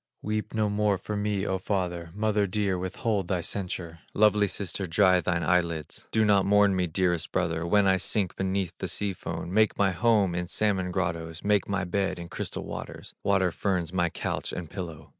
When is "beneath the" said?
8.35-8.87